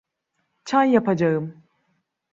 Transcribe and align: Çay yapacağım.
Çay 0.65 0.89
yapacağım. 0.91 1.63